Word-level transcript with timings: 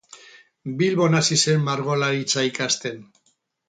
Bilbon 0.79 1.19
hasi 1.19 1.39
zen 1.45 1.63
margolaritza 1.69 2.49
ikasten. 2.53 3.03